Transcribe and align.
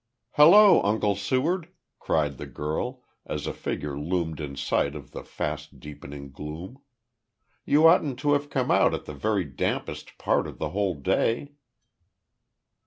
"Hallo, 0.31 0.81
Uncle 0.81 1.15
Seward!" 1.15 1.67
cried 1.99 2.39
the 2.39 2.47
girl, 2.47 3.03
as 3.27 3.45
a 3.45 3.53
figure 3.53 3.95
loomed 3.95 4.39
in 4.41 4.55
sight 4.55 4.95
in 4.95 5.05
the 5.11 5.23
fast 5.23 5.79
deepening 5.79 6.31
gloom. 6.31 6.81
"You 7.65 7.87
oughtn't 7.87 8.17
to 8.21 8.33
have 8.33 8.49
come 8.49 8.71
out 8.71 8.95
at 8.95 9.05
the 9.05 9.13
very 9.13 9.43
dampest 9.45 10.17
part 10.17 10.47
of 10.47 10.57
the 10.57 10.69
whole 10.69 10.95
day." 10.95 11.51